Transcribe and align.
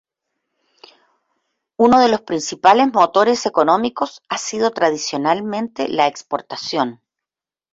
Uno 1.77 1.99
de 1.99 2.09
sus 2.09 2.21
principales 2.21 2.91
motores 2.91 3.45
económicos 3.45 4.23
ha 4.29 4.39
sido 4.39 4.71
tradicionalmente 4.71 5.87
la 5.89 6.07
exportación. 6.07 7.03